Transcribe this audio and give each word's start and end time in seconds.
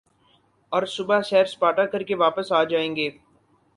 اور 0.71 0.83
صبح 0.85 1.21
سیر 1.21 1.45
سپاٹا 1.45 1.85
کر 1.85 2.03
کے 2.03 2.15
واپس 2.15 2.51
آ 2.51 2.63
جائیں 2.63 2.95
گے۔ 2.95 3.09